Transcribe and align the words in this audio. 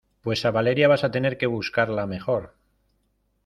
pues 0.23 0.45
a 0.45 0.49
Valeria 0.51 0.87
vas 0.87 1.03
a 1.03 1.11
tener 1.11 1.37
que 1.37 1.45
buscarla 1.45 2.07
mejor 2.07 2.55